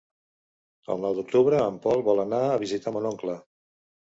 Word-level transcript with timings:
El 0.93 1.03
nou 1.03 1.17
d'octubre 1.17 1.59
en 1.67 1.77
Pol 1.83 2.01
vol 2.09 2.23
anar 2.25 2.41
a 2.47 2.57
visitar 2.65 2.95
mon 2.97 3.09
oncle. 3.13 3.39